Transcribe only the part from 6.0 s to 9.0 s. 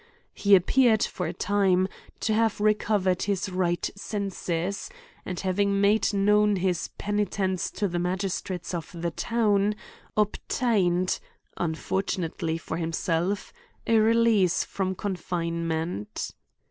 known his penitence to the magistrates of